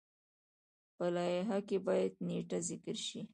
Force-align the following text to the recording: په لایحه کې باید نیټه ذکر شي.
په 0.95 1.05
لایحه 1.15 1.57
کې 1.67 1.77
باید 1.87 2.13
نیټه 2.27 2.57
ذکر 2.69 2.95
شي. 3.07 3.21